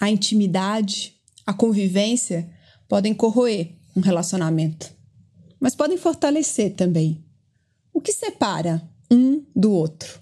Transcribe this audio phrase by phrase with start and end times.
[0.00, 1.14] a intimidade,
[1.44, 2.48] a convivência
[2.88, 4.92] podem corroer um relacionamento,
[5.58, 7.24] mas podem fortalecer também.
[7.92, 10.20] O que separa um do outro?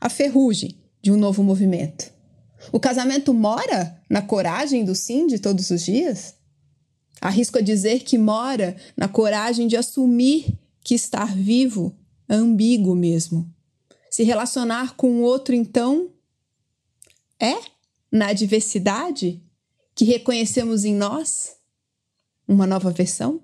[0.00, 2.12] A ferrugem de um novo movimento.
[2.72, 6.34] O casamento mora na coragem do sim de todos os dias?
[7.20, 11.96] Arrisco a dizer que mora na coragem de assumir que estar vivo
[12.28, 13.50] é ambíguo mesmo.
[14.10, 16.10] Se relacionar com o outro, então,
[17.40, 17.54] é
[18.14, 19.42] na diversidade
[19.92, 21.56] que reconhecemos em nós
[22.46, 23.42] uma nova versão?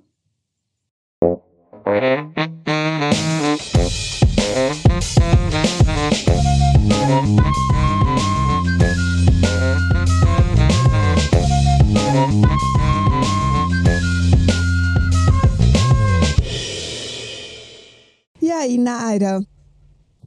[18.41, 19.50] E aí, Naira?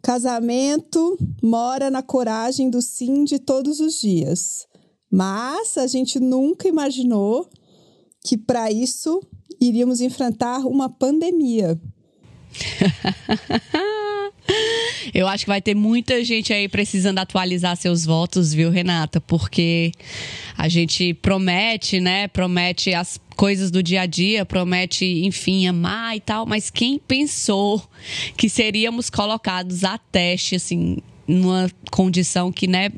[0.04, 4.68] Casamento mora na coragem do sim de todos os dias.
[5.10, 7.50] Mas a gente nunca imaginou
[8.22, 9.22] que para isso
[9.62, 11.80] iríamos enfrentar uma pandemia.
[15.14, 19.20] Eu acho que vai ter muita gente aí precisando atualizar seus votos, viu, Renata?
[19.20, 19.92] Porque
[20.58, 22.28] a gente promete, né?
[22.28, 27.82] Promete as coisas do dia a dia, promete, enfim, amar e tal, mas quem pensou
[28.38, 32.90] que seríamos colocados a teste, assim, numa condição que, né,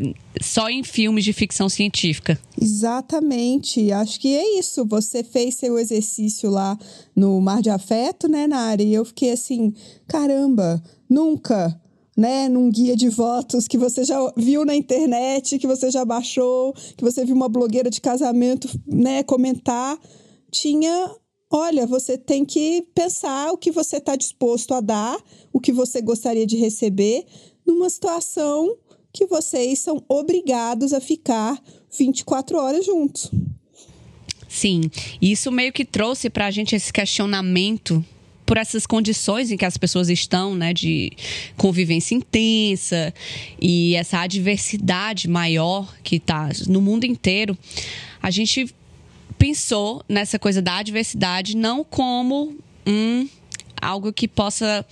[0.42, 2.40] só em filmes de ficção científica.
[2.60, 3.92] Exatamente.
[3.92, 4.86] Acho que é isso.
[4.86, 6.78] Você fez seu exercício lá
[7.16, 8.86] no Mar de Afeto, né, Nari?
[8.86, 9.74] E eu fiquei assim,
[10.08, 11.80] caramba, nunca
[12.16, 16.74] né, num guia de votos que você já viu na internet, que você já baixou,
[16.96, 20.00] que você viu uma blogueira de casamento, né, comentar,
[20.50, 21.14] tinha,
[21.52, 25.18] olha, você tem que pensar o que você está disposto a dar,
[25.52, 27.26] o que você gostaria de receber,
[27.66, 28.78] numa situação
[29.12, 31.62] que vocês são obrigados a ficar
[31.98, 33.32] 24 horas juntos.
[34.48, 34.90] Sim,
[35.22, 38.04] isso meio que trouxe para a gente esse questionamento
[38.46, 41.12] por essas condições em que as pessoas estão, né, de
[41.58, 43.14] convivência intensa
[43.60, 47.58] e essa adversidade maior que está no mundo inteiro,
[48.22, 48.74] a gente
[49.38, 53.28] pensou nessa coisa da adversidade não como um
[53.82, 54.86] algo que possa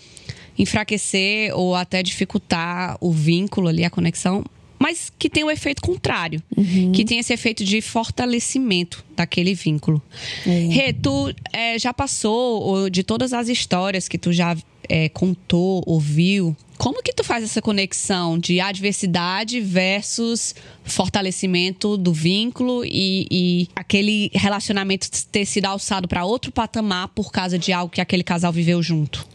[0.58, 4.44] enfraquecer ou até dificultar o vínculo ali, a conexão,
[4.84, 6.92] mas que tem o efeito contrário, uhum.
[6.92, 10.02] que tem esse efeito de fortalecimento daquele vínculo.
[10.46, 10.68] É.
[10.74, 14.58] Rê, tu é, já passou de todas as histórias que tu já
[14.90, 22.84] é, contou, ouviu, como que tu faz essa conexão de adversidade versus fortalecimento do vínculo
[22.84, 28.02] e, e aquele relacionamento ter sido alçado para outro patamar por causa de algo que
[28.02, 29.26] aquele casal viveu junto?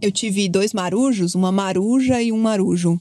[0.00, 3.00] eu tive dois marujos, uma maruja e um marujo,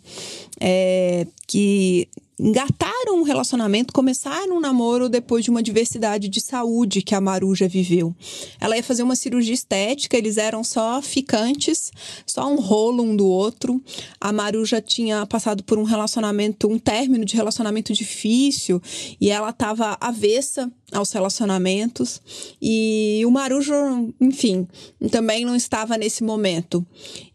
[0.59, 2.07] é, que
[2.40, 7.68] engataram um relacionamento, começaram um namoro depois de uma diversidade de saúde que a Maruja
[7.68, 8.16] viveu.
[8.59, 11.91] Ela ia fazer uma cirurgia estética, eles eram só ficantes,
[12.28, 13.81] só um rolo um do outro.
[14.22, 18.79] A Maruja tinha passado por um relacionamento, um término de relacionamento difícil
[19.19, 22.22] e ela estava avessa aos relacionamentos
[22.62, 23.74] e o Marujo,
[24.22, 24.68] enfim,
[25.12, 26.85] também não estava nesse momento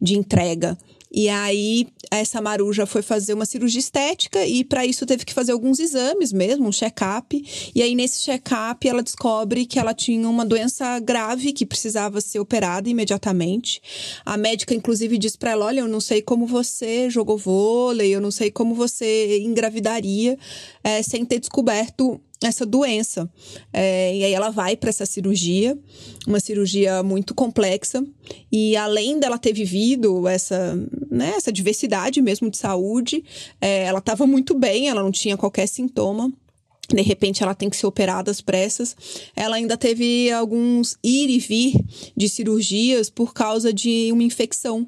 [0.00, 0.78] de entrega.
[1.14, 5.52] E aí, essa maruja foi fazer uma cirurgia estética e, para isso, teve que fazer
[5.52, 7.70] alguns exames mesmo, um check-up.
[7.74, 12.38] E aí, nesse check-up, ela descobre que ela tinha uma doença grave que precisava ser
[12.38, 13.82] operada imediatamente.
[14.24, 18.20] A médica, inclusive, diz para ela: Olha, eu não sei como você jogou vôlei, eu
[18.20, 20.38] não sei como você engravidaria
[20.82, 23.30] é, sem ter descoberto essa doença.
[23.72, 25.78] É, e aí ela vai para essa cirurgia,
[26.26, 28.04] uma cirurgia muito complexa.
[28.50, 30.76] E além dela ter vivido essa,
[31.10, 33.24] né, essa diversidade mesmo de saúde,
[33.60, 36.32] é, ela estava muito bem, ela não tinha qualquer sintoma
[36.88, 38.94] de repente ela tem que ser operada às pressas.
[39.34, 41.74] Ela ainda teve alguns ir e vir
[42.16, 44.86] de cirurgias por causa de uma infecção.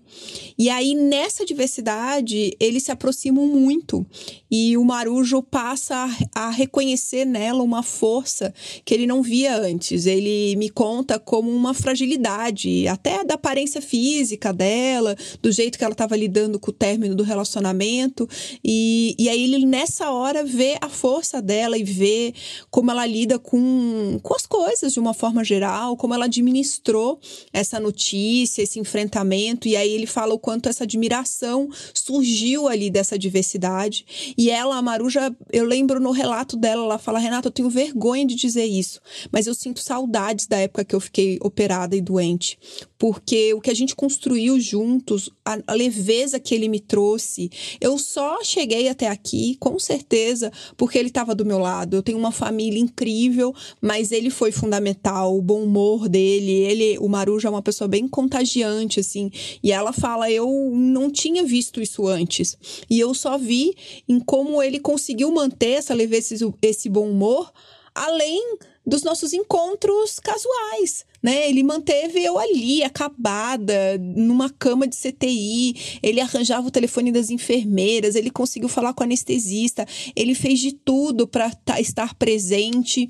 [0.59, 4.05] E aí, nessa diversidade, eles se aproximam muito.
[4.51, 8.53] E o Marujo passa a, a reconhecer nela uma força
[8.85, 10.07] que ele não via antes.
[10.07, 15.93] Ele me conta como uma fragilidade, até da aparência física dela, do jeito que ela
[15.93, 18.29] estava lidando com o término do relacionamento.
[18.63, 22.35] E, e aí, ele nessa hora vê a força dela e ver
[22.71, 27.21] como ela lida com, com as coisas de uma forma geral, como ela administrou
[27.53, 29.69] essa notícia, esse enfrentamento.
[29.69, 34.35] E aí ele fala o quanto essa admiração surgiu ali dessa diversidade.
[34.37, 38.27] E ela, a Maruja, eu lembro no relato dela, ela fala: Renata, eu tenho vergonha
[38.27, 42.59] de dizer isso, mas eu sinto saudades da época que eu fiquei operada e doente,
[42.99, 47.51] porque o que a gente construiu juntos, a, leveza que ele me trouxe,
[47.81, 51.97] eu só cheguei até aqui, com certeza, porque ele estava do meu lado.
[51.97, 57.09] Eu tenho uma família incrível, mas ele foi fundamental, o bom humor dele, ele, o
[57.09, 59.31] Maruja é uma pessoa bem contagiante, assim,
[59.63, 62.57] e ela fala, eu não tinha visto isso antes,
[62.89, 63.75] e eu só vi
[64.09, 67.53] em como ele conseguiu manter essa leveza, esse, esse bom humor,
[67.95, 71.49] além dos nossos encontros casuais, né?
[71.49, 78.15] Ele manteve eu ali, acabada, numa cama de CTI, ele arranjava o telefone das enfermeiras,
[78.15, 83.09] ele conseguiu falar com o anestesista, ele fez de tudo para estar presente.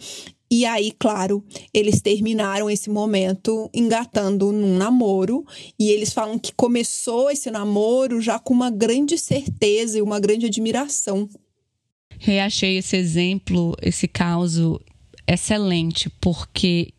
[0.50, 1.42] E aí, claro,
[1.72, 5.44] eles terminaram esse momento engatando num namoro.
[5.76, 10.46] E eles falam que começou esse namoro já com uma grande certeza e uma grande
[10.46, 11.28] admiração.
[12.20, 14.80] Reachei esse exemplo, esse caso
[15.26, 16.92] excelente, porque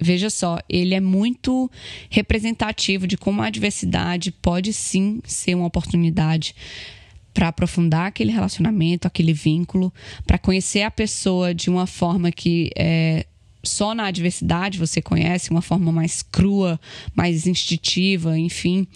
[0.00, 1.70] veja só, ele é muito
[2.08, 6.54] representativo de como a diversidade pode sim ser uma oportunidade
[7.34, 9.92] para aprofundar aquele relacionamento, aquele vínculo,
[10.26, 13.24] para conhecer a pessoa de uma forma que é,
[13.62, 16.80] só na adversidade você conhece, uma forma mais crua,
[17.14, 18.86] mais instintiva, enfim.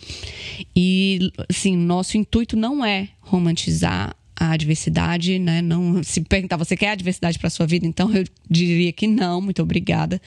[0.74, 5.62] E, assim, nosso intuito não é romantizar a adversidade, né?
[5.62, 7.86] Não se perguntar, você quer adversidade para sua vida?
[7.86, 10.20] Então eu diria que não, muito obrigada.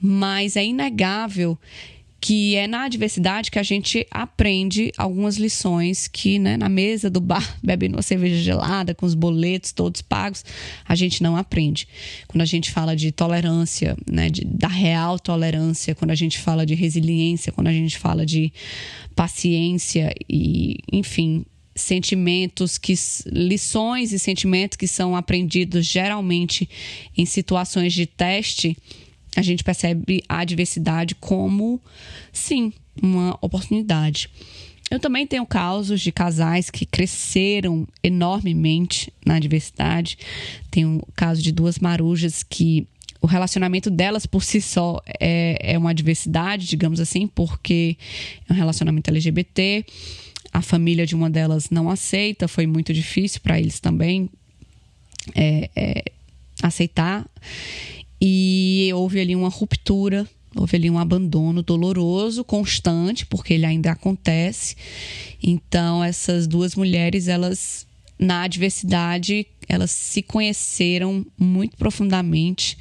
[0.00, 1.58] Mas é inegável
[2.20, 7.20] que é na adversidade que a gente aprende algumas lições que, né, na mesa do
[7.20, 10.44] bar, bebendo uma cerveja gelada, com os boletos todos pagos,
[10.86, 11.86] a gente não aprende.
[12.26, 16.66] Quando a gente fala de tolerância, né, de, da real tolerância, quando a gente fala
[16.66, 18.52] de resiliência, quando a gente fala de
[19.14, 21.44] paciência e, enfim,
[21.80, 22.94] sentimentos que
[23.26, 26.68] lições e sentimentos que são aprendidos geralmente
[27.16, 28.76] em situações de teste,
[29.36, 31.80] a gente percebe a adversidade como
[32.32, 34.28] sim, uma oportunidade.
[34.90, 40.16] Eu também tenho casos de casais que cresceram enormemente na adversidade.
[40.70, 42.86] Tenho o caso de duas marujas que
[43.20, 47.96] o relacionamento delas por si só é, é uma adversidade, digamos assim, porque
[48.48, 49.84] é um relacionamento LGBT
[50.52, 54.30] a família de uma delas não aceita, foi muito difícil para eles também
[55.34, 56.04] é, é,
[56.62, 57.26] aceitar.
[58.20, 64.76] E houve ali uma ruptura, houve ali um abandono doloroso, constante, porque ele ainda acontece.
[65.42, 67.86] Então, essas duas mulheres, elas,
[68.18, 72.76] na adversidade, elas se conheceram muito profundamente.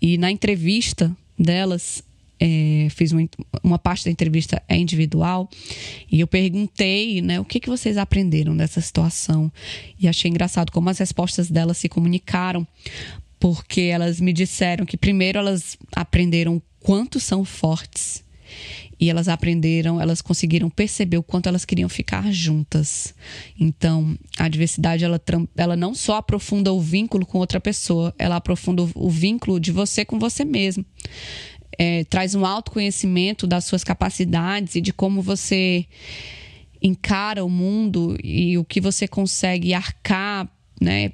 [0.00, 2.02] E na entrevista delas,
[2.40, 3.28] é, fiz uma,
[3.62, 5.48] uma, parte da entrevista é individual.
[6.10, 9.50] E eu perguntei, né, o que, que vocês aprenderam dessa situação?
[9.98, 12.66] E achei engraçado como as respostas delas se comunicaram,
[13.40, 18.24] porque elas me disseram que primeiro elas aprenderam quanto são fortes.
[19.00, 23.14] E elas aprenderam, elas conseguiram perceber o quanto elas queriam ficar juntas.
[23.58, 25.20] Então, a diversidade ela,
[25.56, 30.04] ela não só aprofunda o vínculo com outra pessoa, ela aprofunda o vínculo de você
[30.04, 30.84] com você mesmo
[31.78, 35.86] é, traz um autoconhecimento das suas capacidades e de como você
[36.82, 40.48] encara o mundo e o que você consegue arcar,
[40.80, 41.12] né,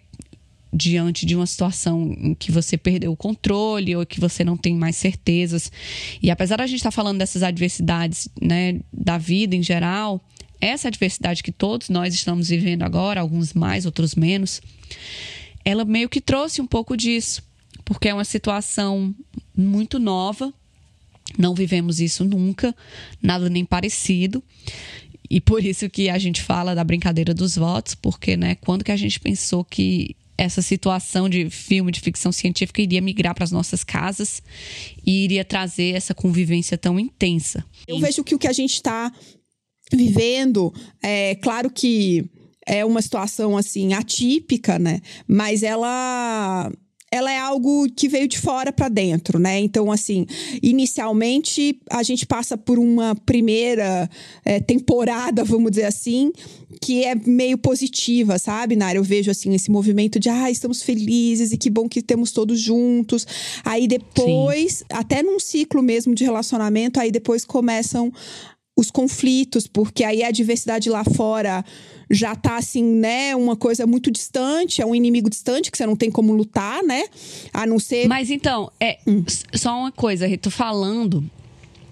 [0.72, 4.74] diante de uma situação em que você perdeu o controle ou que você não tem
[4.74, 5.70] mais certezas.
[6.20, 10.20] E apesar da gente estar tá falando dessas adversidades, né, da vida em geral,
[10.60, 14.60] essa adversidade que todos nós estamos vivendo agora, alguns mais, outros menos,
[15.64, 17.42] ela meio que trouxe um pouco disso
[17.84, 19.14] porque é uma situação
[19.56, 20.52] muito nova.
[21.38, 22.74] Não vivemos isso nunca,
[23.22, 24.42] nada nem parecido.
[25.28, 28.92] E por isso que a gente fala da brincadeira dos votos, porque, né, quando que
[28.92, 33.52] a gente pensou que essa situação de filme de ficção científica iria migrar para as
[33.52, 34.42] nossas casas
[35.06, 37.64] e iria trazer essa convivência tão intensa.
[37.86, 39.12] Eu vejo que o que a gente está
[39.92, 42.24] vivendo, é claro que
[42.66, 45.00] é uma situação assim atípica, né?
[45.28, 46.70] Mas ela
[47.14, 49.60] ela é algo que veio de fora para dentro, né?
[49.60, 50.26] Então, assim,
[50.60, 54.10] inicialmente a gente passa por uma primeira
[54.44, 56.32] é, temporada, vamos dizer assim,
[56.82, 58.98] que é meio positiva, sabe, Nara?
[58.98, 62.58] Eu vejo, assim, esse movimento de, ah, estamos felizes e que bom que temos todos
[62.58, 63.24] juntos.
[63.64, 64.84] Aí depois, Sim.
[64.90, 68.12] até num ciclo mesmo de relacionamento, aí depois começam
[68.76, 71.64] os conflitos, porque aí a diversidade lá fora
[72.10, 75.96] já tá assim, né, uma coisa muito distante, é um inimigo distante que você não
[75.96, 77.04] tem como lutar, né?
[77.52, 78.08] A não ser.
[78.08, 79.24] Mas então, é hum.
[79.54, 81.24] só uma coisa, Rito, falando.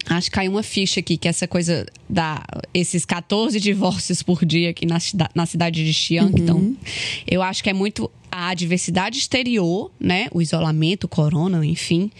[0.06, 2.44] Acho que caiu uma ficha aqui, que essa coisa da.
[2.74, 4.98] esses 14 divórcios por dia aqui na,
[5.34, 6.24] na cidade de Xi'an.
[6.24, 6.32] Uhum.
[6.36, 6.76] Então,
[7.30, 10.26] eu acho que é muito a diversidade exterior, né?
[10.32, 12.10] O isolamento, o corona, enfim.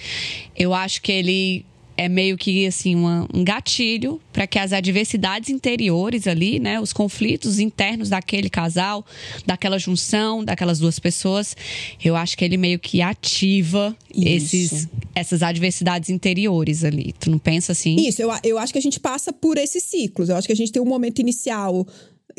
[0.56, 5.50] Eu acho que ele é meio que assim uma, um gatilho para que as adversidades
[5.50, 9.04] interiores ali, né, os conflitos internos daquele casal,
[9.46, 11.56] daquela junção, daquelas duas pessoas,
[12.02, 17.14] eu acho que ele meio que ativa esses, essas adversidades interiores ali.
[17.18, 17.96] Tu não pensa assim?
[17.96, 20.28] Isso, eu, eu acho que a gente passa por esses ciclos.
[20.28, 21.86] Eu acho que a gente tem um momento inicial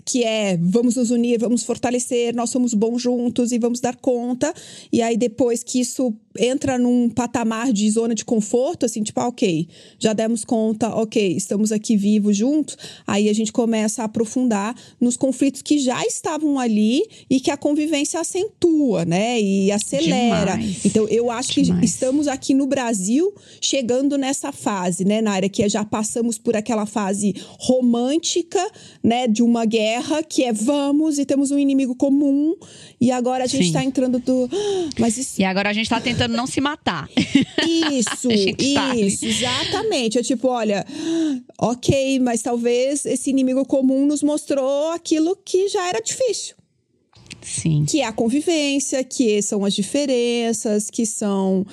[0.05, 4.53] que é vamos nos unir, vamos fortalecer, nós somos bons juntos e vamos dar conta.
[4.91, 9.27] E aí, depois que isso entra num patamar de zona de conforto, assim, tipo, ah,
[9.27, 9.67] ok,
[9.99, 15.15] já demos conta, ok, estamos aqui vivos juntos, aí a gente começa a aprofundar nos
[15.15, 19.39] conflitos que já estavam ali e que a convivência acentua, né?
[19.39, 20.53] E acelera.
[20.57, 20.85] Demais.
[20.85, 21.79] Então, eu acho Demais.
[21.79, 26.85] que estamos aqui no Brasil chegando nessa fase, né, Naira, que já passamos por aquela
[26.85, 28.59] fase romântica,
[29.03, 32.55] né, de uma guerra, que é vamos e temos um inimigo comum,
[32.99, 34.49] e agora a gente está entrando do.
[34.51, 37.09] "Ah, Mas isso E agora a gente tá tentando não se matar.
[37.67, 38.29] isso,
[38.73, 40.17] tá isso, exatamente.
[40.17, 40.85] É tipo, olha,
[41.57, 46.55] ok, mas talvez esse inimigo comum nos mostrou aquilo que já era difícil.
[47.41, 47.85] Sim.
[47.85, 51.65] Que é a convivência, que são as diferenças, que são,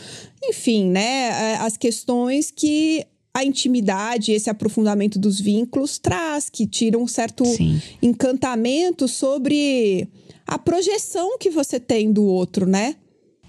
[0.42, 7.06] enfim, né, as questões que a intimidade, esse aprofundamento dos vínculos traz, que tiram um
[7.06, 7.80] certo Sim.
[8.02, 10.08] encantamento sobre
[10.46, 12.96] a projeção que você tem do outro, né?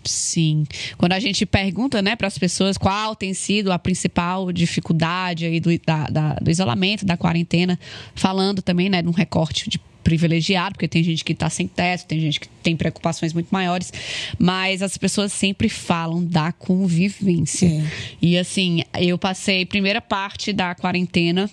[0.03, 0.65] Sim.
[0.97, 5.59] Quando a gente pergunta, né, para as pessoas qual tem sido a principal dificuldade aí
[5.59, 7.79] do, da- da- do isolamento, da quarentena,
[8.15, 12.07] falando também, né, de um recorte de privilegiado, porque tem gente que está sem teto,
[12.07, 13.93] tem gente que tem preocupações muito maiores,
[14.39, 17.67] mas as pessoas sempre falam da convivência.
[17.67, 17.83] É.
[18.19, 21.47] E assim, eu passei primeira parte da quarentena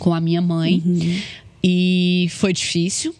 [0.00, 0.82] com a minha mãe
[1.62, 3.14] e foi difícil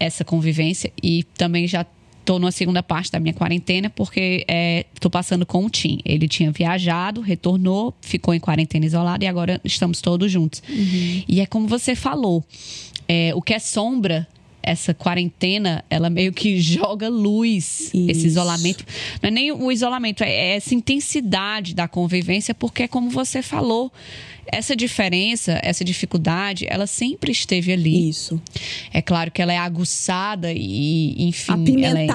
[0.00, 1.84] essa convivência e também já
[2.24, 6.00] tô numa segunda parte da minha quarentena porque é, tô passando com o Tim.
[6.04, 10.62] Ele tinha viajado, retornou, ficou em quarentena isolado e agora estamos todos juntos.
[11.28, 12.42] E é como você falou,
[13.08, 14.26] é, o que é sombra
[14.64, 18.26] essa quarentena, ela meio que joga luz, esse Isso.
[18.26, 18.84] isolamento.
[19.22, 23.92] Não é nem o isolamento, é essa intensidade da convivência, porque é como você falou,
[24.46, 28.08] essa diferença, essa dificuldade, ela sempre esteve ali.
[28.08, 28.40] Isso.
[28.92, 32.06] É claro que ela é aguçada e, enfim, Apimentada, ela é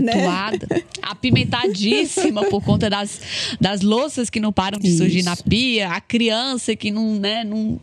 [0.00, 0.12] né?
[0.12, 0.84] acentuada.
[1.02, 3.20] Apimentadíssima por conta das,
[3.60, 5.28] das louças que não param de surgir Isso.
[5.28, 7.80] na pia, a criança que não, né, não,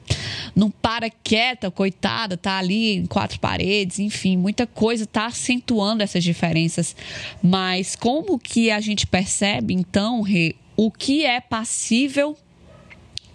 [0.55, 6.23] não para quieta, coitada, tá ali em quatro paredes, enfim, muita coisa tá acentuando essas
[6.23, 6.95] diferenças.
[7.43, 12.37] Mas como que a gente percebe, então, Rê, o que é passível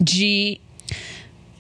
[0.00, 0.58] de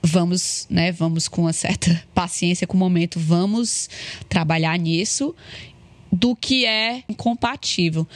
[0.02, 3.90] vamos, né, vamos com uma certa paciência com o momento, vamos
[4.28, 5.34] trabalhar nisso
[6.10, 8.06] do que é incompatível.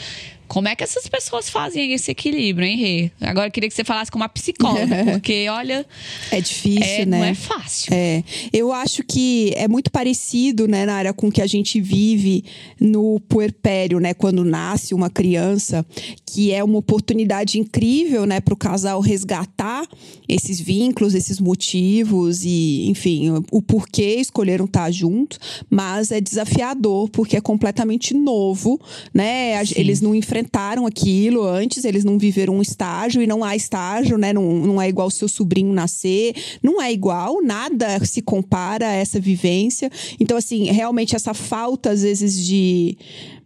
[0.46, 3.10] Como é que essas pessoas fazem esse equilíbrio, hein, Rê?
[3.20, 5.86] Agora eu queria que você falasse com uma psicóloga, porque olha,
[6.30, 7.18] É difícil, é, né?
[7.18, 7.92] não é fácil.
[7.92, 8.22] É,
[8.52, 12.44] eu acho que é muito parecido, né, Nara, com o que a gente vive
[12.80, 15.84] no puerpério, né, quando nasce uma criança,
[16.26, 19.86] que é uma oportunidade incrível, né, para o casal resgatar
[20.28, 25.38] esses vínculos, esses motivos e, enfim, o, porquê escolheram estar junto,
[25.70, 28.80] mas é desafiador porque é completamente novo,
[29.12, 29.64] né?
[29.64, 29.74] Sim.
[29.76, 34.32] Eles não enfrentaram aquilo antes, eles não viveram um estágio e não há estágio, né?
[34.32, 39.20] Não, não é igual seu sobrinho nascer, não é igual, nada se compara a essa
[39.20, 39.88] vivência.
[40.18, 42.98] Então, assim, realmente essa falta, às vezes, de.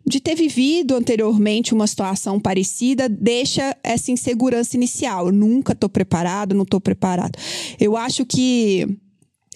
[0.06, 5.26] De ter vivido anteriormente uma situação parecida, deixa essa insegurança inicial.
[5.26, 7.38] Eu nunca tô preparado, não tô preparado.
[7.78, 8.88] Eu acho que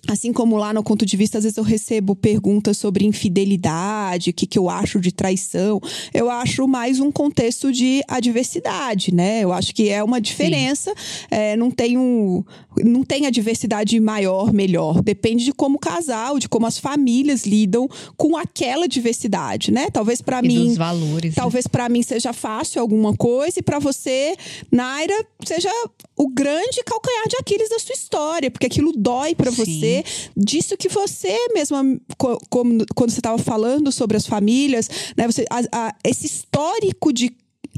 [0.09, 4.33] Assim como lá no Conto de Vista, às vezes eu recebo perguntas sobre infidelidade, o
[4.33, 5.81] que, que eu acho de traição.
[6.13, 9.41] Eu acho mais um contexto de adversidade, né?
[9.41, 10.93] Eu acho que é uma diferença.
[11.31, 12.43] É, não, tem um,
[12.85, 15.01] não tem adversidade maior, melhor.
[15.03, 19.89] Depende de como o casal, de como as famílias lidam com aquela diversidade, né?
[19.89, 20.67] Talvez para mim.
[20.67, 21.31] dos valores.
[21.31, 21.37] né?
[21.37, 24.35] Talvez pra mim seja fácil alguma coisa e pra você,
[24.71, 25.71] Naira, seja
[26.23, 29.57] o grande calcanhar de Aquiles da sua história, porque aquilo dói pra Sim.
[29.65, 30.05] você.
[30.37, 31.83] Disso que você mesma,
[32.17, 37.13] co- como, quando você estava falando sobre as famílias, né, você, a- a- esse histórico
[37.13, 37.31] de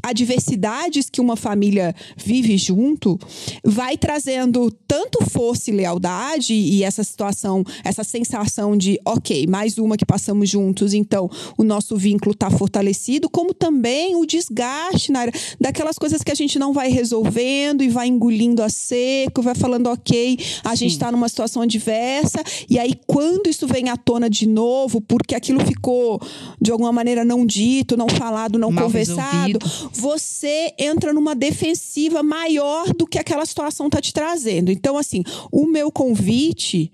[0.05, 3.19] adversidades que uma família vive junto
[3.65, 9.97] vai trazendo tanto força e lealdade e essa situação, essa sensação de, ok, mais uma
[9.97, 15.33] que passamos juntos, então o nosso vínculo está fortalecido, como também o desgaste na área
[15.59, 19.87] daquelas coisas que a gente não vai resolvendo e vai engolindo a seco, vai falando,
[19.87, 24.47] ok, a gente está numa situação adversa, e aí quando isso vem à tona de
[24.47, 26.21] novo, porque aquilo ficou
[26.61, 29.94] de alguma maneira não dito, não falado, não Mal conversado, resolvido.
[29.95, 34.71] Você entra numa defensiva maior do que aquela situação tá te trazendo.
[34.71, 36.93] Então, assim, o meu convite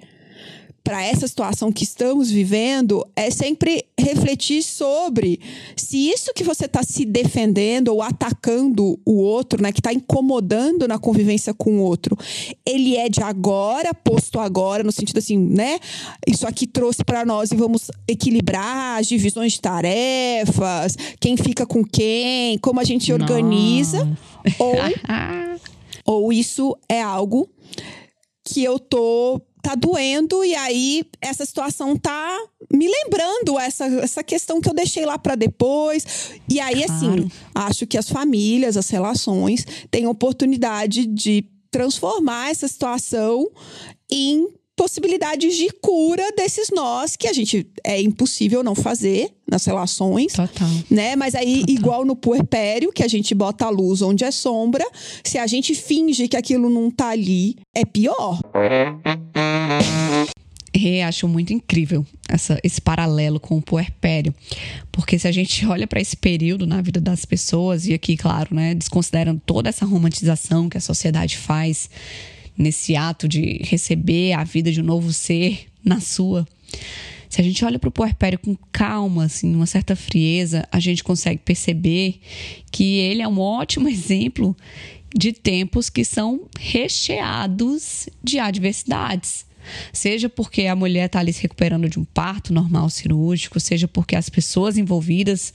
[0.82, 5.38] para essa situação que estamos vivendo é sempre refletir sobre
[5.76, 10.88] se isso que você está se defendendo ou atacando o outro, né, que está incomodando
[10.88, 12.16] na convivência com o outro,
[12.64, 15.78] ele é de agora, posto agora, no sentido assim, né?
[16.26, 21.84] Isso aqui trouxe para nós e vamos equilibrar as divisões de tarefas, quem fica com
[21.84, 24.08] quem, como a gente organiza,
[24.58, 24.74] ou,
[26.04, 27.48] ou isso é algo
[28.44, 32.38] que eu tô tá doendo e aí essa situação tá
[32.72, 36.32] me lembrando essa, essa questão que eu deixei lá para depois.
[36.48, 36.92] E aí, claro.
[36.92, 43.48] assim, acho que as famílias, as relações têm oportunidade de transformar essa situação
[44.10, 44.48] em
[44.80, 50.32] possibilidades de cura desses nós que a gente é impossível não fazer nas relações.
[50.32, 50.68] Total.
[50.90, 51.14] Né?
[51.16, 51.74] Mas aí, Total.
[51.74, 54.86] igual no puerpério, que a gente bota a luz onde é sombra,
[55.22, 58.40] se a gente finge que aquilo não tá ali, é pior.
[60.72, 64.34] É, acho muito incrível essa, esse paralelo com o puerpério.
[64.90, 68.54] Porque se a gente olha para esse período na vida das pessoas, e aqui, claro,
[68.54, 71.90] né, desconsiderando toda essa romantização que a sociedade faz
[72.56, 76.46] nesse ato de receber a vida de um novo ser na sua.
[77.28, 81.04] Se a gente olha para o puerpério com calma, assim, uma certa frieza, a gente
[81.04, 82.20] consegue perceber
[82.72, 84.56] que ele é um ótimo exemplo
[85.14, 89.44] de tempos que são recheados de adversidades.
[89.92, 94.16] Seja porque a mulher está ali se recuperando de um parto normal cirúrgico, seja porque
[94.16, 95.52] as pessoas envolvidas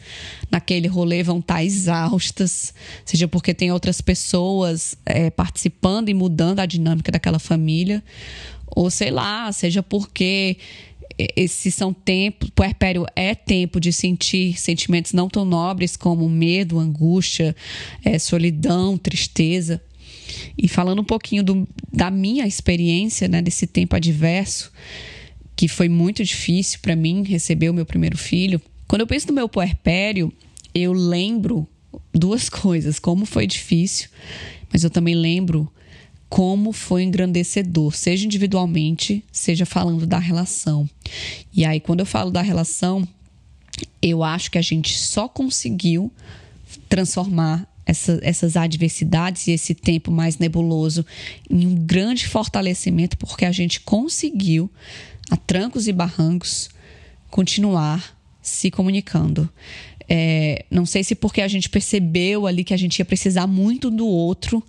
[0.49, 6.59] naquele rolê vão estar tá exaustas, seja porque tem outras pessoas é, participando e mudando
[6.59, 8.03] a dinâmica daquela família,
[8.67, 10.57] ou sei lá, seja porque
[11.17, 17.55] esses são tempos, puerpério é tempo de sentir sentimentos não tão nobres como medo, angústia,
[18.03, 19.81] é, solidão, tristeza.
[20.57, 24.71] E falando um pouquinho do, da minha experiência né, desse tempo adverso,
[25.55, 28.61] que foi muito difícil para mim receber o meu primeiro filho.
[28.87, 30.31] Quando eu penso no meu puerpério,
[30.73, 31.67] eu lembro
[32.13, 34.09] duas coisas: como foi difícil,
[34.71, 35.71] mas eu também lembro
[36.27, 40.89] como foi engrandecedor, seja individualmente, seja falando da relação.
[41.53, 43.07] E aí, quando eu falo da relação,
[44.01, 46.11] eu acho que a gente só conseguiu
[46.89, 51.05] transformar essa, essas adversidades e esse tempo mais nebuloso
[51.49, 54.69] em um grande fortalecimento, porque a gente conseguiu,
[55.29, 56.69] a trancos e barrancos,
[57.29, 59.49] continuar se comunicando.
[60.07, 63.89] É, não sei se porque a gente percebeu ali que a gente ia precisar muito
[63.89, 64.63] do outro,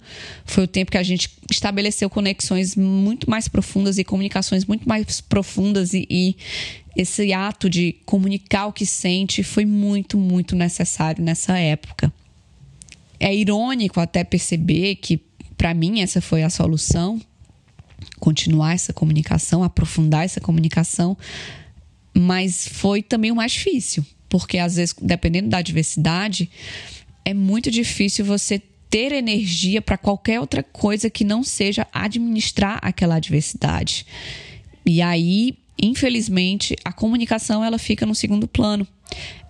[0.47, 5.21] foi o tempo que a gente estabeleceu conexões muito mais profundas e comunicações muito mais
[5.21, 6.37] profundas, e, e
[6.97, 12.11] esse ato de comunicar o que sente foi muito, muito necessário nessa época
[13.19, 15.21] é irônico até perceber que,
[15.57, 17.21] para mim, essa foi a solução
[18.21, 21.17] continuar essa comunicação, aprofundar essa comunicação,
[22.15, 26.51] mas foi também o mais difícil, porque às vezes, dependendo da diversidade,
[27.25, 33.17] é muito difícil você ter energia para qualquer outra coisa que não seja administrar aquela
[33.17, 34.07] adversidade.
[34.85, 38.87] E aí, infelizmente, a comunicação ela fica no segundo plano.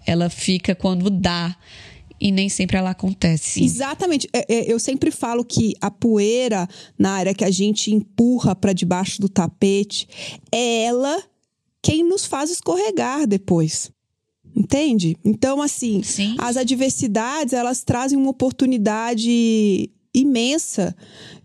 [0.07, 1.55] Ela fica quando dá
[2.21, 3.63] e nem sempre ela acontece.
[3.63, 4.29] Exatamente.
[4.33, 8.73] É, é, eu sempre falo que a poeira na área que a gente empurra para
[8.73, 10.09] debaixo do tapete
[10.51, 11.23] é ela
[11.83, 13.91] quem nos faz escorregar depois.
[14.55, 15.17] Entende?
[15.23, 16.35] Então, assim, Sim.
[16.39, 20.97] as adversidades, elas trazem uma oportunidade imensa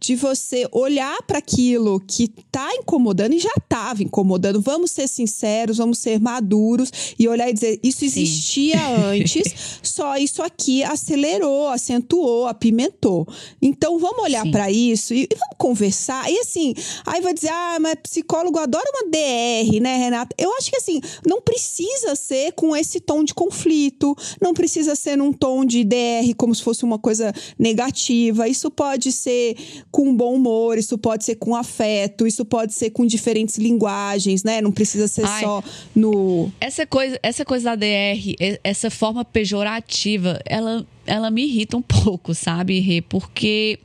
[0.01, 4.59] de você olhar para aquilo que está incomodando e já estava incomodando.
[4.59, 8.95] Vamos ser sinceros, vamos ser maduros e olhar e dizer: isso existia Sim.
[9.21, 13.27] antes, só isso aqui acelerou, acentuou, apimentou.
[13.61, 16.29] Então vamos olhar para isso e, e, vamos conversar.
[16.31, 16.73] E assim,
[17.05, 20.35] aí vai dizer: ah, mas psicólogo adora uma DR, né, Renata?
[20.35, 25.15] Eu acho que assim, não precisa ser com esse tom de conflito, não precisa ser
[25.15, 28.47] num tom de DR como se fosse uma coisa negativa.
[28.47, 29.55] Isso pode ser
[29.91, 34.61] com bom humor, isso pode ser com afeto, isso pode ser com diferentes linguagens, né?
[34.61, 36.49] Não precisa ser Ai, só no.
[36.61, 42.33] Essa coisa, essa coisa da DR, essa forma pejorativa, ela, ela me irrita um pouco,
[42.33, 43.01] sabe, Rê?
[43.01, 43.79] Porque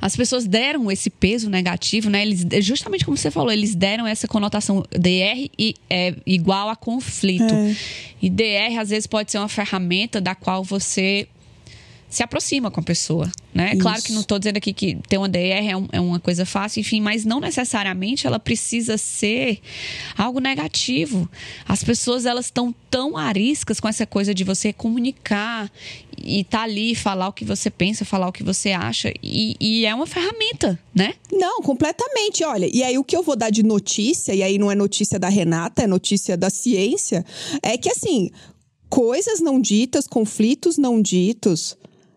[0.00, 2.22] as pessoas deram esse peso negativo, né?
[2.22, 7.52] Eles, justamente como você falou, eles deram essa conotação DR e é igual a conflito.
[7.52, 7.74] É.
[8.22, 11.26] E DR às vezes pode ser uma ferramenta da qual você
[12.16, 13.72] se aproxima com a pessoa, né?
[13.72, 13.82] Isso.
[13.82, 16.46] Claro que não estou dizendo aqui que ter uma DR é, um, é, uma coisa
[16.46, 19.60] fácil, enfim, mas não necessariamente ela precisa ser
[20.16, 21.28] algo negativo.
[21.68, 25.70] As pessoas elas estão tão ariscas com essa coisa de você comunicar
[26.16, 29.84] e tá ali falar o que você pensa, falar o que você acha e, e
[29.84, 31.12] é uma ferramenta, né?
[31.30, 32.42] Não, completamente.
[32.44, 35.18] Olha, e aí o que eu vou dar de notícia, e aí não é notícia
[35.18, 37.26] da Renata, é notícia da ciência,
[37.62, 38.30] é que assim,
[38.88, 41.76] coisas não ditas, conflitos não ditos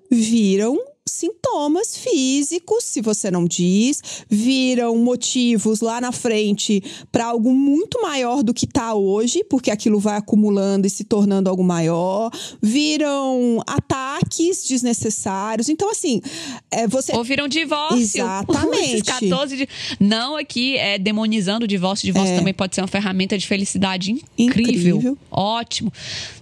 [0.10, 8.00] viram sintomas físicos, se você não diz, viram motivos lá na frente para algo muito
[8.02, 12.30] maior do que está hoje, porque aquilo vai acumulando e se tornando algo maior,
[12.62, 15.68] viram ataques desnecessários.
[15.68, 16.22] Então, assim,
[16.70, 17.12] é, você.
[17.16, 18.00] Ou viram divórcio.
[18.22, 18.94] Exatamente.
[18.94, 19.68] Esses 14 de...
[20.00, 22.06] Não aqui é demonizando o divórcio.
[22.06, 22.38] O divórcio É.
[22.38, 24.98] também pode ser uma ferramenta de felicidade incrível.
[24.98, 25.18] Incrível.
[25.32, 25.92] Ótimo.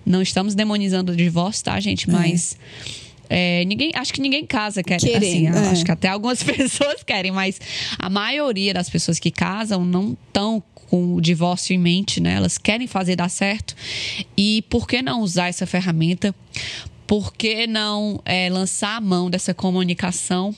[0.05, 2.09] Não estamos demonizando o divórcio, tá, gente?
[2.09, 2.57] Mas.
[2.63, 3.06] é,
[3.65, 5.69] ninguém, acho que ninguém casa quer, assim, Querendo, é.
[5.69, 7.59] acho que até algumas pessoas querem, mas
[7.97, 12.35] a maioria das pessoas que casam não estão com o divórcio em mente, né?
[12.35, 13.75] Elas querem fazer dar certo.
[14.35, 16.33] E por que não usar essa ferramenta?
[17.05, 20.55] Por que não é, lançar a mão dessa comunicação,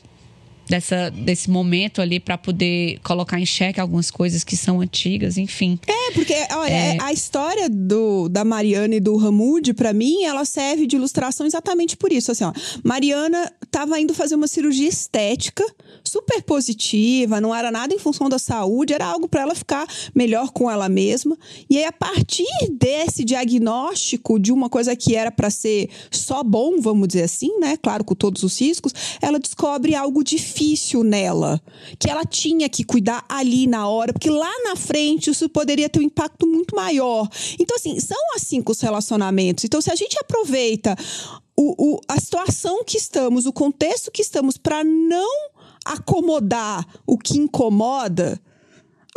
[0.70, 5.80] dessa, desse momento ali, para poder colocar em xeque algumas coisas que são antigas, enfim.
[5.88, 10.46] É, porque olha, é, a história do, da Mariana e do Ramude, pra mim, ela
[10.46, 12.32] serve de ilustração exatamente por isso.
[12.32, 12.54] Assim, ó,
[12.84, 15.64] Mariana tava indo fazer uma cirurgia estética,
[16.04, 20.52] super positiva, não era nada em função da saúde, era algo para ela ficar melhor
[20.52, 21.38] com ela mesma.
[21.70, 26.80] E aí, a partir desse diagnóstico de uma coisa que era para ser só bom,
[26.80, 27.78] vamos dizer assim, né?
[27.78, 31.62] Claro, com todos os riscos, ela descobre algo difícil nela,
[31.98, 36.00] que ela tinha que cuidar ali na hora, porque lá na frente isso poderia ter
[36.00, 37.28] um impacto muito maior.
[37.60, 39.64] Então, assim, são assim com os relacionamentos.
[39.64, 40.96] Então, se a gente aproveita
[41.62, 45.50] o, o- a situação que estamos, o contexto que estamos, para não
[45.84, 48.40] acomodar o que incomoda,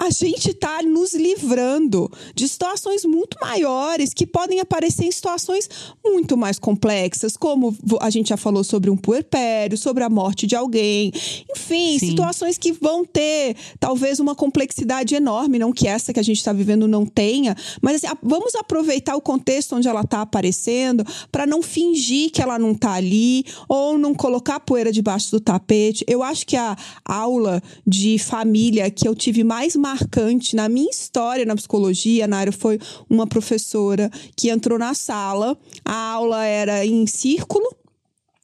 [0.03, 5.71] a gente está nos livrando de situações muito maiores que podem aparecer em situações
[6.05, 10.57] muito mais complexas, como a gente já falou sobre um puerpério, sobre a morte de
[10.57, 11.13] alguém,
[11.55, 12.09] enfim, Sim.
[12.09, 16.53] situações que vão ter talvez uma complexidade enorme, não que essa que a gente está
[16.53, 21.63] vivendo não tenha, mas assim, vamos aproveitar o contexto onde ela está aparecendo para não
[21.63, 26.05] fingir que ela não está ali ou não colocar poeira debaixo do tapete.
[26.09, 31.45] Eu acho que a aula de família que eu tive mais marcante na minha história
[31.45, 32.79] na psicologia, Naira, foi
[33.09, 35.57] uma professora que entrou na sala.
[35.85, 37.67] A aula era em círculo.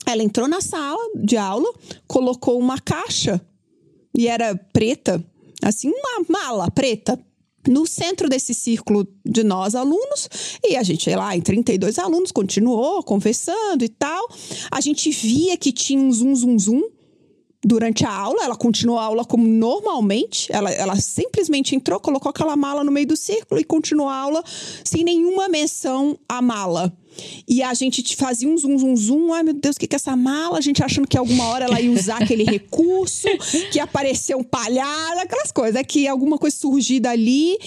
[0.06, 1.70] Ela entrou na sala de aula,
[2.06, 3.40] colocou uma caixa
[4.16, 5.24] e era preta,
[5.62, 7.18] assim, uma mala preta.
[7.66, 10.28] No centro desse círculo de nós alunos,
[10.64, 14.28] e a gente, sei lá, em 32 alunos, continuou conversando e tal.
[14.70, 16.82] A gente via que tinha um zoom, zoom, zoom
[17.64, 20.50] durante a aula, ela continuou a aula como normalmente.
[20.52, 24.44] Ela, ela simplesmente entrou, colocou aquela mala no meio do círculo e continuou a aula
[24.84, 26.96] sem nenhuma menção à mala.
[27.48, 29.32] E a gente te fazia um zoom, zoom, zoom.
[29.32, 30.58] Ai, meu Deus, o que que é essa mala?
[30.58, 33.26] A gente achando que alguma hora ela ia usar aquele recurso,
[33.72, 35.82] que ia aparecer um palhaço, aquelas coisas.
[35.86, 37.58] Que alguma coisa surgir dali.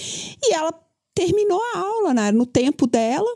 [0.42, 0.74] E ela
[1.14, 3.30] terminou a aula, né, no tempo dela.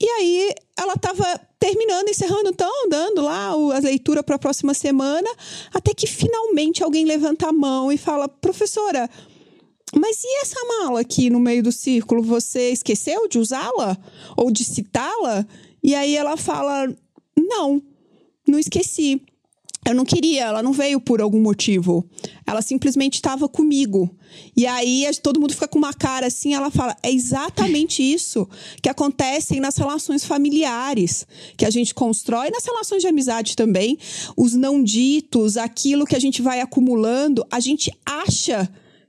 [0.00, 5.28] E aí ela estava terminando, encerrando, então, dando lá a leitura para a próxima semana,
[5.72, 9.08] até que finalmente alguém levanta a mão e fala: professora,
[9.94, 12.22] mas e essa mala aqui no meio do círculo?
[12.22, 13.96] Você esqueceu de usá-la?
[14.36, 15.46] Ou de citá-la?
[15.82, 16.94] E aí ela fala:
[17.36, 17.82] não,
[18.46, 19.22] não esqueci.
[19.86, 22.04] Eu não queria, ela não veio por algum motivo.
[22.44, 24.10] Ela simplesmente estava comigo.
[24.56, 28.48] E aí todo mundo fica com uma cara assim, ela fala: é exatamente isso
[28.82, 31.24] que acontece nas relações familiares,
[31.56, 33.96] que a gente constrói nas relações de amizade também.
[34.36, 38.68] Os não ditos, aquilo que a gente vai acumulando, a gente acha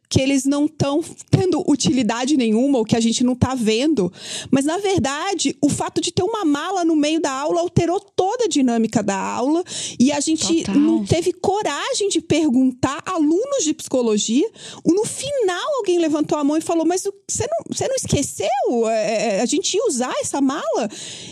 [0.09, 4.11] que eles não estão tendo utilidade nenhuma ou que a gente não está vendo.
[4.49, 8.45] Mas, na verdade, o fato de ter uma mala no meio da aula alterou toda
[8.45, 9.63] a dinâmica da aula
[9.99, 10.75] e a gente Total.
[10.75, 14.49] não teve coragem de perguntar a alunos de psicologia.
[14.85, 18.89] No final, alguém levantou a mão e falou: Mas você não, você não esqueceu?
[18.89, 20.89] É, é, a gente ia usar essa mala?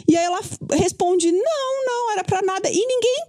[0.08, 0.40] E aí ela
[0.74, 2.70] responde: Não, não, era para nada.
[2.70, 3.26] E ninguém.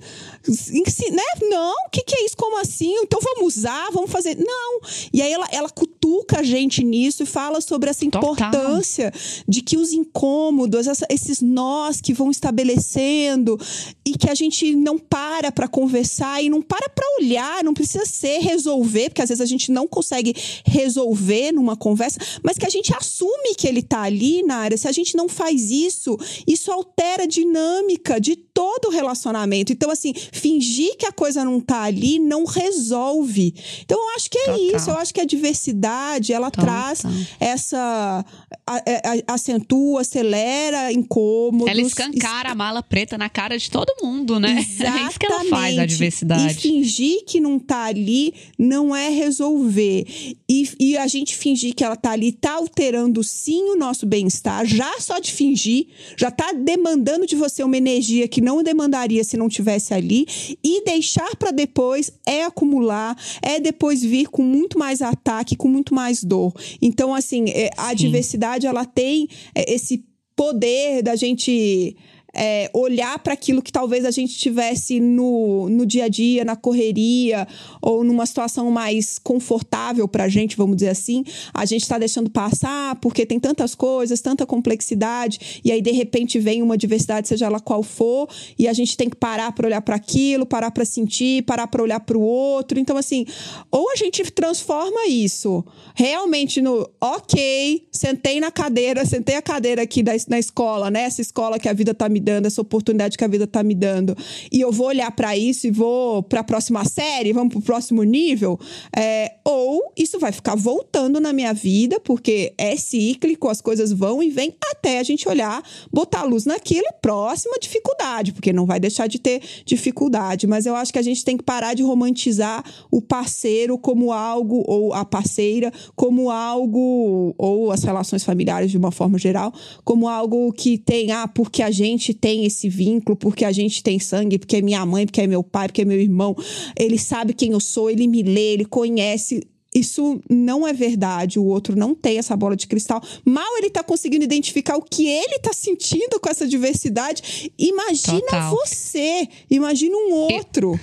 [0.49, 1.23] Né?
[1.49, 2.37] Não, o que, que é isso?
[2.37, 2.95] Como assim?
[3.03, 4.37] Então vamos usar, vamos fazer.
[4.37, 4.81] Não.
[5.13, 8.23] E aí ela, ela cutuca a gente nisso e fala sobre essa Total.
[8.23, 9.13] importância
[9.49, 13.59] de que os incômodos, essa- esses nós que vão estabelecendo
[14.05, 18.05] e que a gente não para para conversar e não para para olhar, não precisa
[18.05, 22.71] ser resolver, porque às vezes a gente não consegue resolver numa conversa, mas que a
[22.71, 24.77] gente assume que ele tá ali na área.
[24.77, 29.71] Se a gente não faz isso, isso altera a dinâmica de todo o relacionamento.
[29.71, 33.55] Então, assim, fingir que a coisa não tá ali não resolve.
[33.85, 34.77] Então, eu acho que é Total.
[34.77, 34.91] isso.
[34.91, 36.65] Eu acho que a diversidade, ela Total.
[36.65, 37.03] traz
[37.39, 38.25] essa.
[38.67, 41.69] a- a- acentua, acelera incômodos.
[41.69, 44.57] Ela escancara a mala preta na cara de todo mundo, né?
[44.81, 45.89] É isso que ela faz, a Exatamente.
[45.91, 46.53] diversidade.
[46.53, 50.07] E fingir que não tá ali não é resolver.
[50.49, 54.65] E, e a gente fingir que ela tá ali tá alterando sim o nosso bem-estar,
[54.67, 59.37] já só de fingir, já tá demandando de você uma energia que não demandaria se
[59.37, 60.25] não tivesse ali.
[60.63, 65.93] E deixar para depois é acumular, é depois vir com muito mais ataque, com muito
[65.93, 66.55] mais dor.
[66.81, 67.97] Então, assim, é, a Sim.
[67.97, 70.05] diversidade ela tem é, esse
[70.37, 71.97] poder da gente
[72.37, 76.55] é, olhar para aquilo que talvez a gente tivesse no, no dia a dia, na
[76.55, 77.49] correria,
[77.81, 82.29] ou numa situação mais confortável para a gente, vamos dizer assim, a gente está deixando
[82.29, 87.47] passar porque tem tantas coisas, tanta complexidade, e aí de repente vem uma diversidade, seja
[87.47, 90.85] ela qual for, e a gente tem que parar para olhar para aquilo, parar para
[90.85, 92.79] sentir, parar para olhar para o outro.
[92.79, 93.25] Então, assim,
[93.71, 100.03] ou a gente transforma isso realmente no ok, sentei na cadeira, sentei a cadeira aqui
[100.03, 101.03] da, na escola, né?
[101.03, 103.75] Essa escola que a vida tá me dando, essa oportunidade que a vida tá me
[103.75, 104.17] dando,
[104.51, 108.03] e eu vou olhar para isso e vou para a próxima série, vamos pro próximo
[108.03, 108.59] nível,
[108.95, 114.21] é, ou isso vai ficar voltando na minha vida, porque é cíclico, as coisas vão
[114.21, 115.63] e vêm até a gente olhar,
[115.93, 120.67] botar a luz naquilo e próxima dificuldade, porque não vai deixar de ter dificuldade, mas
[120.67, 124.93] eu acho que a gente tem que parar de romantizar o parceiro como algo, ou
[124.93, 129.53] a parceira como algo, ou as relações familiares de uma forma geral,
[129.85, 133.99] como algo que tem, ah, porque a gente tem esse vínculo, porque a gente tem
[133.99, 136.35] sangue, porque é minha mãe, porque é meu pai, porque é meu irmão,
[136.77, 139.47] ele sabe quem eu sou, ele me lê, ele conhece.
[139.75, 141.39] Isso não é verdade.
[141.39, 143.03] O outro não tem essa bola de cristal.
[143.25, 147.53] Mal ele tá conseguindo identificar o que ele tá sentindo com essa diversidade.
[147.59, 148.51] Imagina Total.
[148.51, 149.29] você.
[149.51, 150.81] Imagina um outro.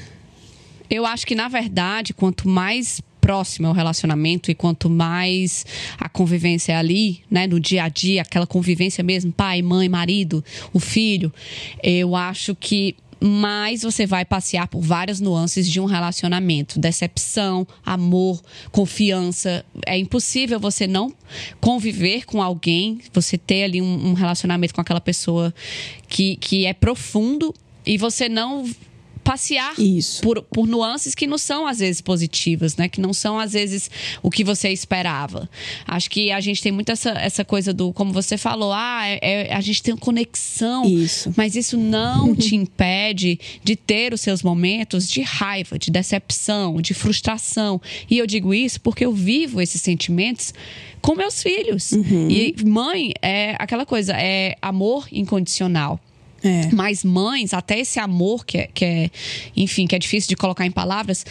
[0.89, 5.65] Eu acho que, na verdade, quanto mais próximo é o relacionamento e quanto mais
[5.97, 10.43] a convivência é ali, né, no dia a dia, aquela convivência mesmo, pai, mãe, marido,
[10.73, 11.31] o filho,
[11.81, 18.43] eu acho que mais você vai passear por várias nuances de um relacionamento, decepção, amor,
[18.69, 19.65] confiança.
[19.85, 21.13] É impossível você não
[21.61, 25.55] conviver com alguém, você ter ali um, um relacionamento com aquela pessoa
[26.09, 27.55] que, que é profundo
[27.85, 28.65] e você não
[29.23, 30.21] passear Isso.
[30.21, 32.87] por, por nuances que não são às vezes positivas, né?
[32.89, 33.89] Que não são às vezes
[34.21, 35.49] o que você esperava.
[35.87, 39.19] Acho que a gente tem muito essa, essa coisa do, como você falou, ah, é-
[39.21, 40.85] é- a gente tem conexão.
[40.85, 41.33] Isso.
[41.37, 46.93] Mas isso não te impede de ter os seus momentos de raiva, de decepção, de
[46.93, 47.81] frustração.
[48.09, 50.53] E eu digo isso porque eu vivo esses sentimentos
[51.01, 51.91] com meus filhos.
[51.91, 55.99] E mãe é aquela coisa, é amor incondicional.
[56.43, 56.69] É.
[56.73, 59.11] Mas mães, até esse amor que é, que é,
[59.55, 61.25] enfim, que é difícil de colocar em palavras,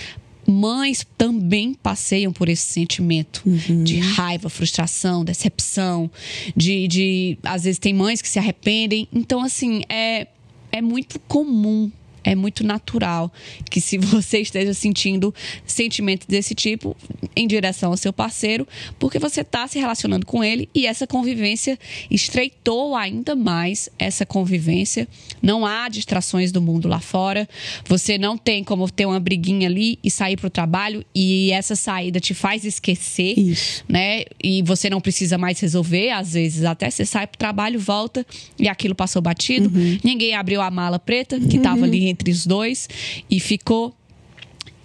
[0.47, 3.43] mães também passeiam por esse sentimento
[3.85, 6.11] de raiva, frustração, decepção,
[6.57, 9.09] de, de às vezes tem mães que se arrependem.
[9.13, 10.27] Então, assim, é,
[10.71, 11.91] é muito comum.
[12.25, 13.33] É muito natural
[13.71, 15.35] que se você esteja sentindo
[15.67, 16.97] sentimentos desse tipo
[17.35, 18.67] em direção ao seu parceiro,
[18.99, 21.79] porque você está se relacionando com ele e essa convivência
[22.11, 25.09] estreitou ainda mais essa convivência.
[25.41, 27.49] Não há distrações do mundo lá fora.
[27.87, 31.75] Você não tem como ter uma briguinha ali e sair para o trabalho e essa
[31.75, 33.85] saída te faz esquecer Isso.
[33.89, 34.25] né?
[34.43, 38.27] E você não precisa mais resolver, às vezes até você sai pro trabalho, volta
[38.59, 39.71] e aquilo passou batido.
[40.05, 42.89] Ninguém abriu a mala preta que tava ali entre os dois
[43.29, 43.95] e ficou.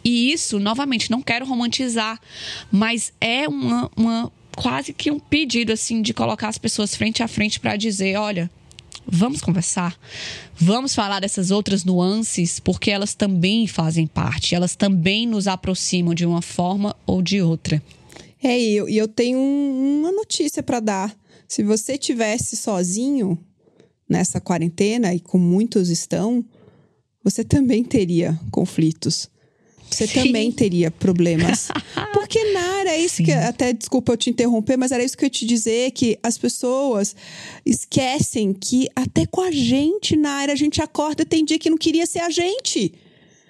[0.03, 2.19] E isso, novamente, não quero romantizar,
[2.71, 7.27] mas é uma, uma quase que um pedido assim de colocar as pessoas frente a
[7.27, 8.49] frente para dizer, olha,
[9.09, 9.97] Vamos conversar?
[10.53, 16.25] Vamos falar dessas outras nuances, porque elas também fazem parte, elas também nos aproximam de
[16.25, 17.81] uma forma ou de outra.
[18.43, 21.15] É, e eu, eu tenho um- uma notícia para dar.
[21.47, 23.39] Se você tivesse sozinho
[24.09, 26.43] nessa quarentena, e como muitos estão,
[27.23, 29.30] você também teria conflitos.
[29.89, 30.25] Você Sim.
[30.25, 31.69] também teria problemas.
[32.13, 33.32] Porque, Nara, é isso que.
[33.32, 36.38] Até desculpa eu te interromper, mas era isso que eu ia te dizer: que as
[36.38, 37.15] pessoas
[37.65, 42.06] esquecem que até com a gente, Nara, a gente acorda, tem dia que não queria
[42.06, 42.93] ser a gente.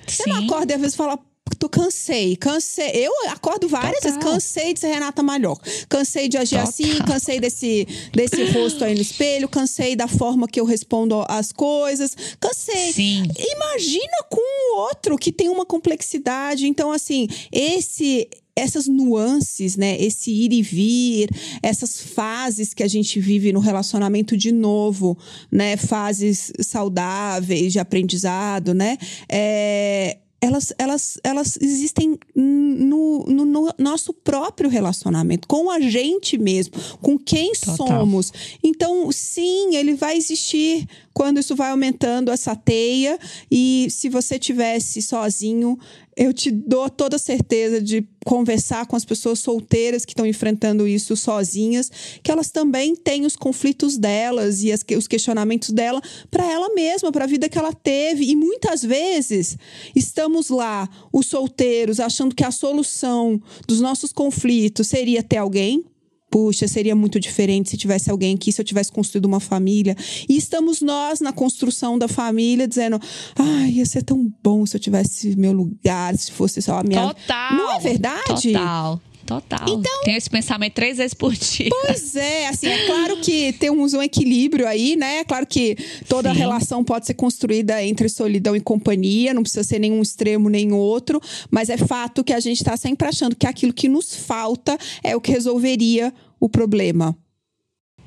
[0.05, 0.45] Você não Sim.
[0.45, 1.19] acorda e às vezes fala,
[1.57, 2.91] tô cansei, cansei.
[2.93, 4.11] Eu acordo várias Total.
[4.11, 5.69] vezes, cansei de ser Renata Malhoca.
[5.89, 6.69] Cansei de agir Total.
[6.69, 11.51] assim, cansei desse, desse rosto aí no espelho, cansei da forma que eu respondo às
[11.51, 12.15] coisas.
[12.39, 12.93] Cansei.
[12.93, 13.23] Sim.
[13.37, 16.67] Imagina com o outro que tem uma complexidade.
[16.67, 19.95] Então, assim, esse essas nuances, né?
[20.01, 21.29] Esse ir e vir,
[21.61, 25.15] essas fases que a gente vive no relacionamento de novo,
[25.51, 25.77] né?
[25.77, 28.97] Fases saudáveis de aprendizado, né?
[29.29, 36.73] É, elas, elas, elas existem no, no, no nosso próprio relacionamento, com a gente mesmo,
[37.01, 37.75] com quem Total.
[37.75, 38.31] somos.
[38.63, 43.17] Então, sim, ele vai existir quando isso vai aumentando essa teia.
[43.49, 45.77] E se você tivesse sozinho,
[46.17, 50.87] eu te dou toda a certeza de conversar com as pessoas solteiras que estão enfrentando
[50.87, 51.89] isso sozinhas,
[52.23, 57.11] que elas também têm os conflitos delas e as- os questionamentos dela para ela mesma,
[57.11, 58.25] para a vida que ela teve.
[58.25, 59.57] E muitas vezes
[59.95, 65.85] estamos lá, os solteiros, achando que a solução dos nossos conflitos seria ter alguém.
[66.29, 69.95] Puxa, seria muito diferente se tivesse alguém aqui, se eu tivesse construído uma família.
[70.27, 72.99] E estamos nós na construção da família, dizendo:
[73.35, 77.13] ai, ia ser tão bom se eu tivesse meu lugar, se fosse só a minha.
[77.13, 77.53] Total.
[77.53, 78.51] Não é verdade?
[78.51, 79.01] Total.
[79.27, 79.67] Total.
[79.67, 81.69] Então, Tenho esse pensamento três vezes por dia.
[81.69, 85.17] Pois é, assim, é claro que temos um equilíbrio aí, né?
[85.17, 85.75] É claro que
[86.07, 86.39] toda Sim.
[86.39, 91.21] relação pode ser construída entre solidão e companhia, não precisa ser nenhum extremo nem outro,
[91.51, 95.13] mas é fato que a gente tá sempre achando que aquilo que nos falta é
[95.13, 97.13] o que resolveria o problema.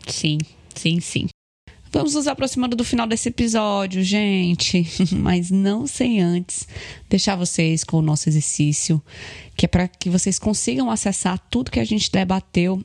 [0.09, 0.38] Sim,
[0.74, 1.28] sim, sim.
[1.92, 4.87] Vamos nos aproximando do final desse episódio, gente.
[5.12, 6.68] Mas não sem antes
[7.09, 9.03] deixar vocês com o nosso exercício,
[9.57, 12.81] que é para que vocês consigam acessar tudo que a gente debateu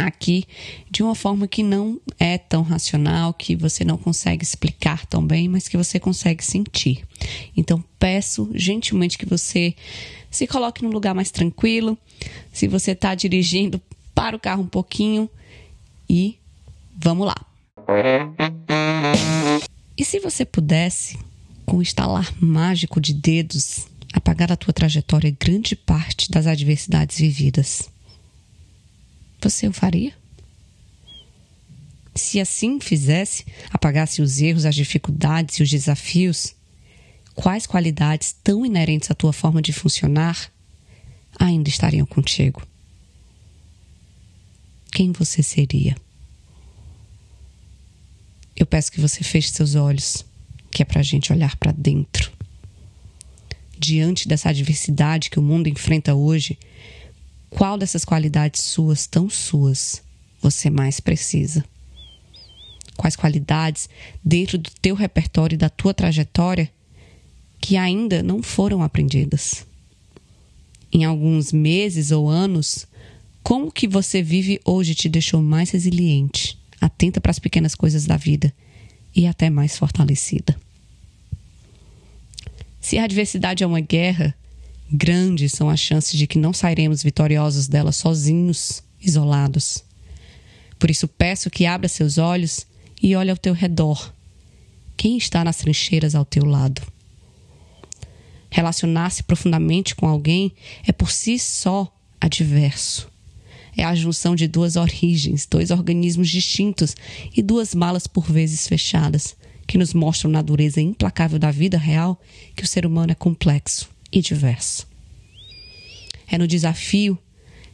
[0.00, 0.44] aqui
[0.90, 5.46] de uma forma que não é tão racional, que você não consegue explicar tão bem,
[5.46, 7.04] mas que você consegue sentir.
[7.54, 9.74] Então, peço gentilmente que você
[10.30, 11.96] se coloque num lugar mais tranquilo.
[12.52, 13.80] Se você está dirigindo,
[14.14, 15.28] para o carro um pouquinho
[16.08, 16.38] e
[16.96, 17.53] vamos lá.
[19.96, 21.18] E se você pudesse,
[21.64, 27.90] com o estalar mágico de dedos, apagar da tua trajetória grande parte das adversidades vividas,
[29.40, 30.12] você o faria?
[32.14, 36.54] Se assim fizesse, apagasse os erros, as dificuldades e os desafios,
[37.34, 40.50] quais qualidades tão inerentes à tua forma de funcionar
[41.38, 42.62] ainda estariam contigo?
[44.92, 45.96] Quem você seria?
[48.56, 50.24] Eu peço que você feche seus olhos,
[50.70, 52.32] que é para a gente olhar para dentro.
[53.78, 56.58] Diante dessa adversidade que o mundo enfrenta hoje,
[57.50, 60.02] qual dessas qualidades suas, tão suas,
[60.40, 61.64] você mais precisa?
[62.96, 63.88] Quais qualidades
[64.24, 66.70] dentro do teu repertório e da tua trajetória
[67.60, 69.66] que ainda não foram aprendidas?
[70.92, 72.86] Em alguns meses ou anos,
[73.42, 76.53] como que você vive hoje te deixou mais resiliente,
[76.84, 78.52] atenta para as pequenas coisas da vida
[79.14, 80.56] e até mais fortalecida?
[82.80, 84.34] Se a adversidade é uma guerra,
[84.92, 89.82] grandes são as chances de que não sairemos vitoriosos dela sozinhos, isolados.
[90.78, 92.66] Por isso peço que abra seus olhos
[93.02, 94.12] e olhe ao teu redor.
[94.96, 96.82] Quem está nas trincheiras ao teu lado?
[98.50, 100.52] Relacionar-se profundamente com alguém
[100.86, 103.10] é por si só adverso.
[103.76, 106.94] É a junção de duas origens, dois organismos distintos
[107.34, 112.20] e duas malas por vezes fechadas, que nos mostram na dureza implacável da vida real
[112.54, 114.86] que o ser humano é complexo e diverso.
[116.26, 117.18] É no desafio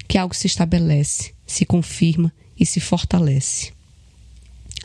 [0.08, 3.72] que algo se estabelece, se confirma e se fortalece.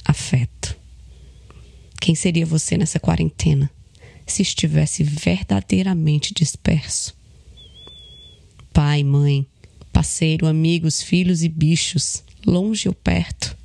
[0.04, 0.78] Afeto.
[2.00, 3.70] Quem seria você nessa quarentena
[4.26, 7.16] se estivesse verdadeiramente disperso?
[8.72, 9.48] Pai, mãe,
[10.06, 13.58] parceiro, amigos, filhos e bichos, longe ou perto.